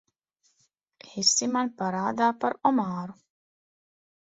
Esi 1.23 1.49
man 1.51 1.69
parādā 1.83 2.31
par 2.45 2.59
omāru. 2.73 3.17